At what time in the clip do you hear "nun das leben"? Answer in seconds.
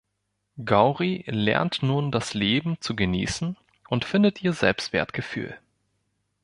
1.83-2.77